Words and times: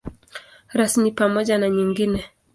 Rasmi 0.73 1.11
pamoja 1.11 1.57
na 1.57 1.69
nyingine. 1.69 2.25